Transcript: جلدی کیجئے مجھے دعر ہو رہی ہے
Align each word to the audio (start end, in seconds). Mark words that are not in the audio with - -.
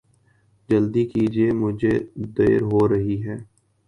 جلدی 0.69 1.03
کیجئے 1.11 1.47
مجھے 1.61 1.93
دعر 2.35 2.61
ہو 2.69 2.79
رہی 2.91 3.17
ہے 3.25 3.35